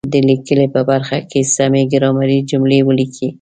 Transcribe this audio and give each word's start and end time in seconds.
د 0.11 0.13
ولیکئ 0.23 0.61
په 0.75 0.81
برخه 0.89 1.17
کې 1.29 1.41
سمې 1.55 1.83
ګرامري 1.91 2.39
جملې 2.49 2.79
ولیکئ. 2.83 3.27